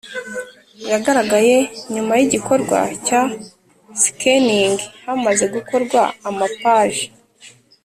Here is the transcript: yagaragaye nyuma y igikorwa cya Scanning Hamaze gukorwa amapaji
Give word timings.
yagaragaye 0.91 1.55
nyuma 1.93 2.13
y 2.19 2.23
igikorwa 2.27 2.79
cya 3.05 3.21
Scanning 4.01 4.75
Hamaze 5.05 5.45
gukorwa 5.55 6.01
amapaji 6.29 7.05